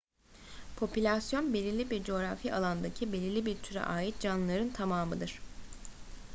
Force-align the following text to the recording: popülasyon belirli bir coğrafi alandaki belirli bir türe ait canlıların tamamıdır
popülasyon 0.75 1.53
belirli 1.53 1.89
bir 1.89 2.03
coğrafi 2.03 2.53
alandaki 2.53 3.13
belirli 3.13 3.45
bir 3.45 3.57
türe 3.57 3.81
ait 3.81 4.19
canlıların 4.19 4.69
tamamıdır 4.69 5.39